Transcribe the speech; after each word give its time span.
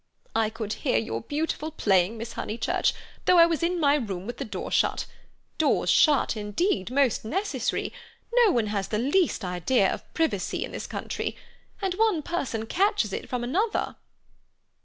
"I 0.35 0.49
could 0.49 0.73
hear 0.81 0.97
your 0.97 1.21
beautiful 1.21 1.69
playing, 1.69 2.17
Miss 2.17 2.33
Honeychurch, 2.33 2.91
though 3.25 3.37
I 3.37 3.45
was 3.45 3.61
in 3.61 3.79
my 3.79 3.93
room 3.93 4.25
with 4.25 4.37
the 4.37 4.45
door 4.45 4.71
shut. 4.71 5.05
Doors 5.59 5.91
shut; 5.91 6.35
indeed, 6.35 6.89
most 6.89 7.23
necessary. 7.23 7.93
No 8.33 8.51
one 8.51 8.65
has 8.65 8.87
the 8.87 8.97
least 8.97 9.45
idea 9.45 9.93
of 9.93 10.11
privacy 10.15 10.65
in 10.65 10.71
this 10.71 10.87
country. 10.87 11.37
And 11.83 11.93
one 11.93 12.23
person 12.23 12.65
catches 12.65 13.13
it 13.13 13.29
from 13.29 13.43
another." 13.43 13.95